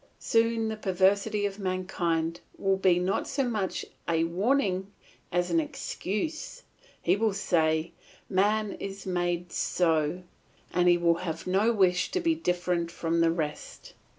Soon 0.17 0.69
the 0.69 0.77
perversity 0.77 1.45
of 1.45 1.59
mankind 1.59 2.39
will 2.57 2.75
be 2.75 2.97
not 2.97 3.27
so 3.27 3.47
much 3.47 3.85
a 4.09 4.23
warning 4.23 4.91
as 5.31 5.51
an 5.51 5.59
excuse; 5.59 6.63
he 7.03 7.15
will 7.15 7.35
say, 7.35 7.91
"Man 8.27 8.71
is 8.79 9.05
made 9.05 9.51
so," 9.51 10.23
and 10.73 10.89
he 10.89 10.97
will 10.97 11.19
have 11.21 11.45
no 11.45 11.71
wish 11.71 12.09
to 12.13 12.19
be 12.19 12.33
different 12.33 12.89
from 12.89 13.21
the 13.21 13.29
rest. 13.29 13.93